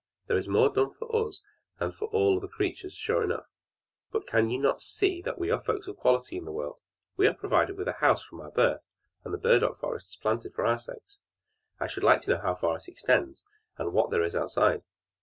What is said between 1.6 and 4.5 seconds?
than for all other creatures, sure enough; but can